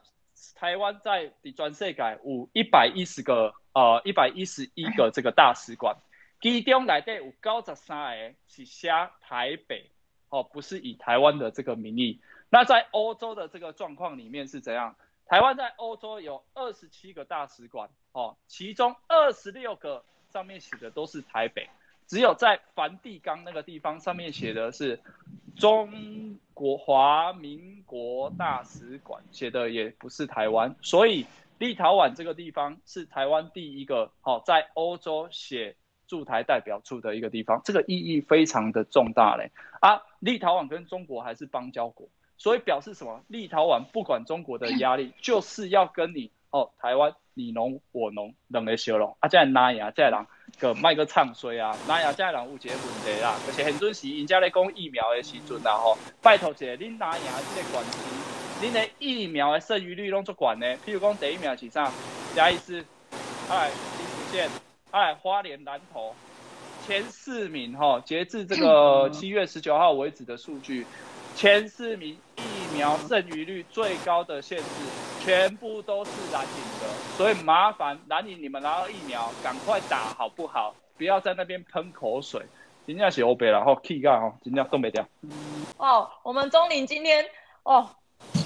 [0.55, 5.95] 台湾在全世界有一百一十个呃一百一十一个这个大使馆。
[6.41, 8.89] 其中来的有九十三个是写
[9.21, 9.89] 台北，
[10.30, 12.19] 哦，不是以台湾的这个名义。
[12.49, 14.95] 那在欧洲的这个状况里面是怎样？
[15.26, 21.69] 台湾在欧洲有二十七个大使馆，哦，其中二十六个上面写的都是台北，
[22.08, 24.99] 只有在梵蒂冈那个地方上面写的是
[25.56, 30.76] 中国华民国大使馆，写的也不是台湾。
[30.82, 31.26] 所以
[31.58, 35.76] 立陶宛这个地方是台湾第一个，哦，在欧洲写。
[36.06, 40.04] 驻台代表处的一个地方，这个意义非常的重大嘞啊！
[40.20, 43.24] 立陶宛跟中国还是邦交国，所以表示什么？
[43.30, 49.30] 立陶宛不管中国的压力，就是要跟你哦，台湾你侬我侬两个相拢啊！
[49.30, 49.91] 这哪样？
[49.95, 50.28] 这人
[50.60, 51.76] 个卖个唱衰啊？
[51.88, 52.14] 哪样？
[52.16, 57.26] 这人有一个问题啦，而且很准时，人家在讲疫苗的时阵啦吼，拜托一下，恁哪样
[57.56, 57.97] 这个关系？
[58.62, 60.78] 恁的疫苗的剩余率拢足悬呢？
[60.86, 61.91] 譬如讲第一名是啥？
[62.36, 62.86] 嘉义市，
[63.49, 64.49] 哎，新竹县。
[64.91, 66.14] 哎，花莲南投
[66.86, 70.86] 前四名哈，截至这个 七月十九号为止的数据，
[71.36, 74.66] 前四名疫苗剩余率最高的县市，
[75.24, 80.76] 全部都是蓝营的，所以麻烦蓝营你们拿到疫苗，赶快打好不好？
[80.98, 82.46] 不要在那边喷口水，
[82.86, 85.06] 真正是欧北然后气干哦，真正冻没掉。
[85.78, 87.26] 哦，我们钟玲今天
[87.64, 87.90] 哦，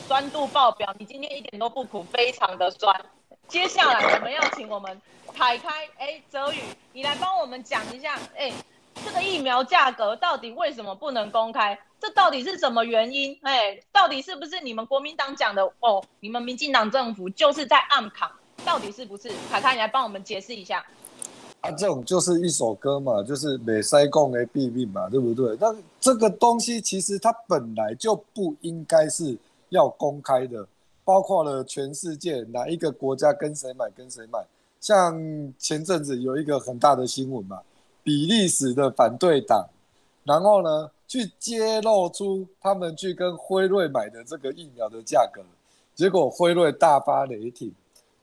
[0.08, 2.96] 酸度爆表，你今天一点都不苦，非常的酸。
[3.48, 5.02] 接下来我们要请我们
[5.34, 6.60] 凯开，哎，泽宇，
[6.94, 8.52] 你来帮我们讲一下，哎，
[9.06, 11.78] 这个疫苗价格到底为什么不能公开？
[12.00, 13.38] 这到底是什么原因？
[13.41, 15.64] 哎，到底是不是你们国民党讲的？
[15.80, 18.30] 哦，你们民进党政府就是在暗扛，
[18.66, 19.32] 到底是不是？
[19.50, 20.86] 卡卡，你来帮我们解释一下。
[21.62, 25.58] 啊，这种就是一首歌嘛，就是美塞共 A B B 嘛，对不对？
[25.60, 29.38] 那这个东西其实它本来就不应该是
[29.70, 30.68] 要公开的。
[31.04, 34.45] 包括了全世界哪一个国家跟谁买跟谁买，
[34.82, 35.18] 像
[35.58, 37.62] 前阵子有一个很大的新闻嘛，
[38.08, 39.68] 比利时的反对党，
[40.24, 45.41] 然后呢去揭露出他们去跟辉瑞买的这个疫苗的价格，
[45.93, 47.70] 结果辉瑞大发雷霆。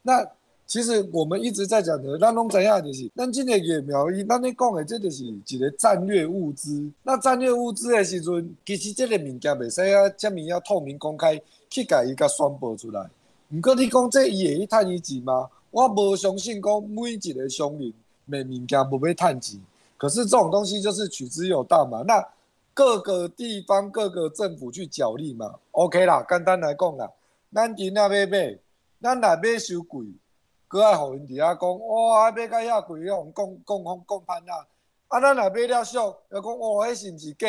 [0.00, 0.26] 那
[0.66, 6.90] 其实我们一直在讲的，那拢怎样就是，咱今个疫苗，咱你讲的这就是一个战略物资。
[7.02, 11.38] 那战略物资的时阵，其实这个物件袂使啊，这么要透明公开。
[11.68, 13.06] 去甲伊甲宣布出来，
[13.50, 15.50] 毋过你讲这伊会去趁伊钱吗？
[15.70, 17.92] 我无相信讲每一个商人
[18.24, 19.60] 卖物件无要趁钱。
[20.04, 22.02] 可是这种东西就是取之有道嘛。
[22.06, 22.22] 那
[22.74, 25.54] 各个地方各个政府去角力嘛。
[25.70, 27.10] OK 啦，简单来讲啦，
[27.54, 28.58] 咱今仔要买，
[29.00, 30.04] 咱若买收贵，
[30.68, 34.66] 搁爱互因伫遐讲，哇，买甲遐贵，互讲讲讲讲歹啦。
[35.08, 37.48] 啊，咱若买了俗，又讲哇，迄是毋是假？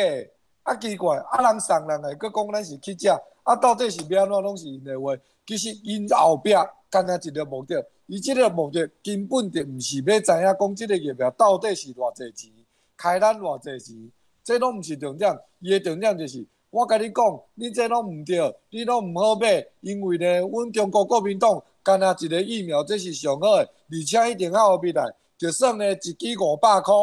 [0.62, 3.08] 啊奇怪，啊人送人来，搁讲咱是去食。
[3.42, 5.14] 啊，到底是要安怎拢是因的话，
[5.46, 6.54] 其实因后壁
[6.96, 12.50] 干那一个目的，伊即个目的根本就毋是要知影讲即个疫苗到底是偌济钱，
[12.96, 14.10] 开咱偌济钱，
[14.42, 15.38] 这拢毋是重点。
[15.60, 25.04] 伊的重点就是，我甲你讲，你这拢毋对，你拢毋好买，因为呢，阮中国国民党干那一个疫苗，这是上好诶，而且一定较有未来，
[25.36, 26.94] 就算呢一剂五百块，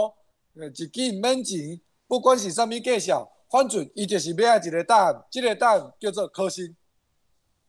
[0.55, 3.29] 呃，一剂毋免钱，不管是啥物介绍。
[3.47, 6.75] 反正伊就是买一个答案，这个答案叫做科兴，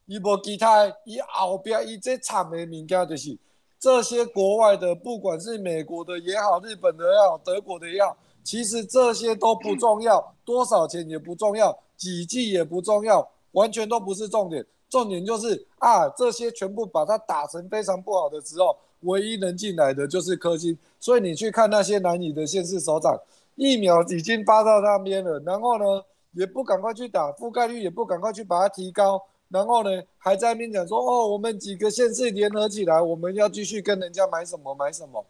[0.07, 3.39] 伊无其他，伊后边伊最惨的物件就是
[3.79, 23.19] 这些国外的，不管是美国的也好，日本的也好，德国的也好，其实这些都不重要，多少钱也不重要，几剂也不重要，完全都不是重点，重点就是啊，这些全部把它打成非常不好的时候，唯一能进来的就是科兴，所以你去看那些南移的县市首长。
[23.57, 25.85] 疫苗已经发到那边了，然后呢，
[26.33, 29.23] 也不赶快去打，覆盖率也不赶快去把它提高，
[29.55, 35.25] 然后呢还在那边讲说哦，我们几个县市联合起来，我们要继续跟人家买什么买什么。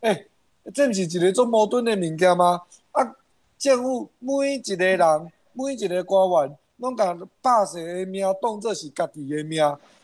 [0.00, 0.26] 哎，
[0.74, 2.60] 这不是一个做矛盾的物件吗？
[2.90, 3.16] 啊，
[3.56, 9.62] 政府每一个人，每一个官员，拢把百姓的命当作是家己的命，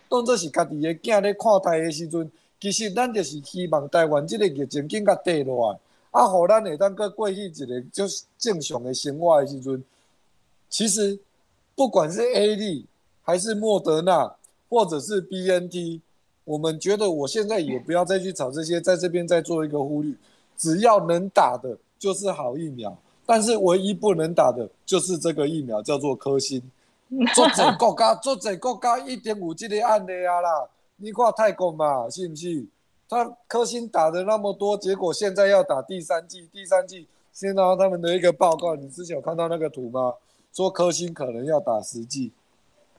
[0.08, 2.30] 当作是家己的囝咧看待的时阵，
[2.60, 5.78] 其实咱就是希望台湾这个疫情更加低落来，
[6.12, 9.82] 啊，互咱会当阁过去一个就是正常的生活的时阵，
[10.70, 11.18] 其实
[11.74, 12.84] 不管是 AD
[13.22, 14.36] 还是莫德纳，
[14.68, 16.00] 或者是 BNT。
[16.44, 20.16] 我们觉得，我现在也不要再去炒这些，在这边再做一个呼吁，
[20.56, 26.60] 只要能打的就是好疫苗，但是唯一不能打的就是这个疫苗，叫做科兴。
[27.34, 30.66] 做这国家，做这国家一点五 G 的案例啊啦，
[30.96, 32.64] 你挂泰国嘛，是不是？
[33.06, 40.14] 他科兴打的那么多，结果现在要打第三季，第三季先拿他们的一个报告，你之前有看到那个图吗？
[40.54, 42.32] 说科兴可能要打十剂，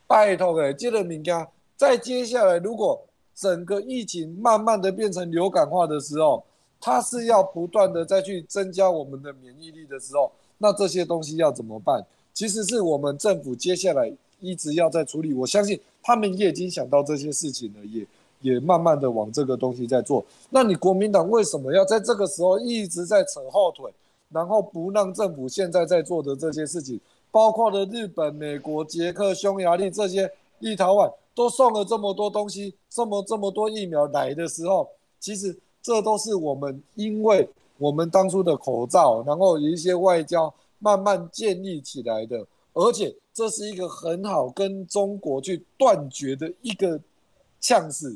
[0.08, 3.01] 拜托诶，这个物件，再接下来如果。
[3.36, 6.45] 整个疫情慢慢的变成流感化的时候，
[6.80, 12.06] 它是要不断的再去增加我们的免疫力的时候，那这些东西要怎么办？
[12.32, 15.34] 其实是我们政府接下来一直要在处理。
[15.34, 18.06] 我相信他们也已经想到这些事情了，也
[18.41, 20.24] 也慢慢的往这个东西在做。
[20.51, 23.91] 那你国民党为什么要在这个时候一直在扯后腿，
[24.30, 27.01] 然后不让政府现在在做的这些事情，
[27.34, 31.12] 包括了日本、美国、捷克、匈牙利这些立陶宛。
[31.36, 34.88] 都送了这么多东西，这么这么多疫苗来的时候，
[35.20, 47.02] 其实这都是我们因为我们当初的口罩，然后有一些外交慢慢建立起来的，而且这是一个很好跟中国去断绝的一个
[47.60, 48.16] 呛死。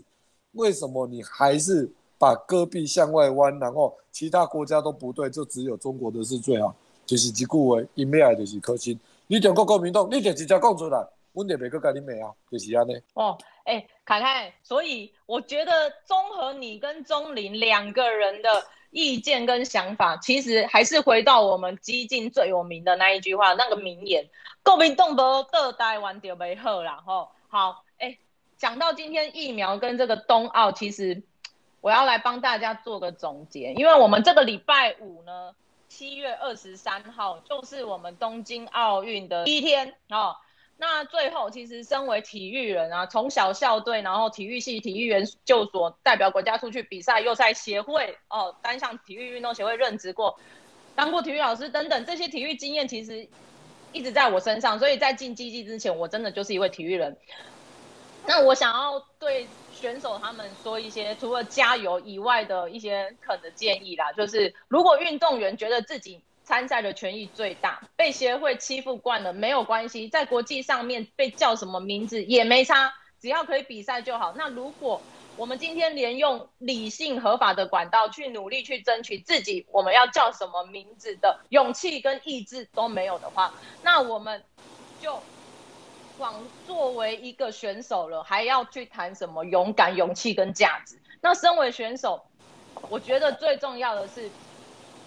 [0.51, 1.89] 为什么你还是
[2.19, 6.75] 把戈壁向外弯，然后其他国家都不对，就只有中国的是最好？
[7.07, 11.07] 就是一句话，因为爱就是科兴，你中国国民党，你就直接讲出来。
[11.33, 12.99] 问题没个概念没啊，就是安尼。
[13.13, 18.49] 哦，哎、欸，凯凯，所以我觉得综合你跟钟玲两个人的
[18.89, 24.27] 意见跟想法，其实还是回到我们基进最有名的那一句话，那个名言：
[24.63, 27.03] 国民党不得台湾就没好啦。
[27.05, 28.19] 吼，好，哎、欸，
[28.57, 31.21] 讲到今天疫苗跟这个冬奥，其实
[31.81, 35.53] 我要来帮大家做个总结，因为我们这个礼拜五呢，
[35.87, 40.35] 七月二十三号就是我们东京奥运的第一天哦。
[40.79, 50.39] 那最后，其实身为体育人啊，从小校队，然后体育系、体育研究所代表国家出去比赛，又在协会哦，单项体育运动协会任职过，
[50.93, 53.27] 当过体育老师等等，这些体育经验其实
[53.91, 54.77] 一直在我身上。
[54.77, 57.17] 所以在进基进之前，我真的就是一位体育人。
[58.27, 59.47] 那我想要对
[59.79, 74.33] 选手他们说一些除了加油以外的一些可能建议啦，就是如果运动员觉得自己参赛的权益最大，被协会欺负惯了没有关系，在国际上面被叫什么名字也没差，只要可以比赛就好。
[74.35, 75.01] 那如果
[75.35, 83.53] 我们今天连用理性合法的管道去努力去争取自己我们要叫什么名字的勇气跟意志都没有的话，
[83.83, 84.43] 那我们
[84.99, 85.21] 就
[86.17, 86.33] 往
[86.65, 90.97] 作为一个选手了，还要去谈什么勇敢、勇气跟价值？
[91.21, 92.21] 那身为选手，
[92.89, 94.29] 我觉得最重要的是。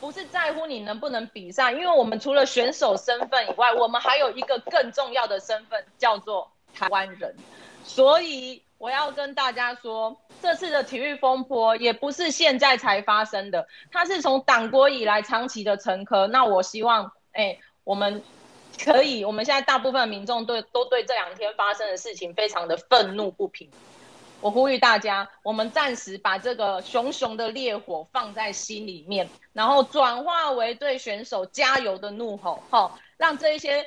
[0.01, 7.37] 不是在乎你能不能比赛，因为我们除了选手身份以外，我们还有一个更重要的身份，叫做台湾人。
[7.85, 16.27] 所以我要跟大家说，这次的体育风波也不是现在才发生的，它是从党国以来长期的沉疴。
[16.29, 18.23] 那我希望，哎，我们
[18.79, 23.69] 可以，我们现在大部分民众对都对这两天发生的事情非常的愤怒不平。
[24.41, 33.85] 我呼吁大家，我们暂时把这个熊熊的烈火放在心里面，然后转化为对选手加油的怒吼，好，让这一些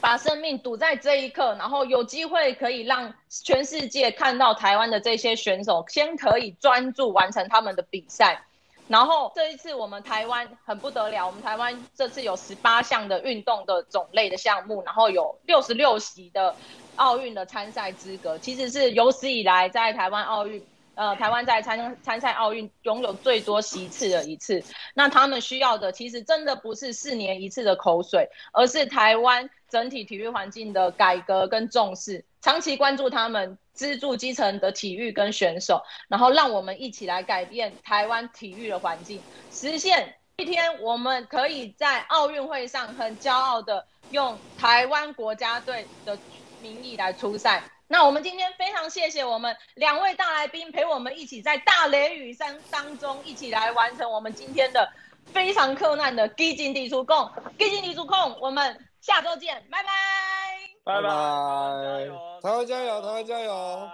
[0.00, 8.42] 把生命赌在这一刻，然后有机会可以让全世界看到台湾的这些选手，先可以专注完成他们的比赛。
[8.88, 16.54] 然后这一次我们台湾很不得了，我们台湾这次有十八项的运动的种类的项目，然后有六十六席的。
[16.96, 20.64] 奥运的参赛资格其实是有史以来在台湾奥运，
[20.94, 24.62] 呃，台湾在参参赛奥运拥有最多席次的一次。
[24.94, 39.18] 那他们需要的其实真的不是四年一次的口水，而是台湾整体体育环境的改革跟重视，长期关注他们，资助基层的体育跟选手，然后让我们一起来改变台湾体育的环境，
[39.50, 46.18] 实现一天我们可以在奥运会上很骄傲的用台湾国家队的。
[46.62, 54.90] 名义来出赛，那我们今天非常谢谢我们两位大来宾陪我们一起在大雷雨山当中一起来完成我们今天的
[55.26, 59.90] 非常困难的基进伫厝讲，基进伫厝讲，我们下周见，拜拜。
[60.82, 63.90] 拜拜，台湾加油，台湾加油，台湾加油。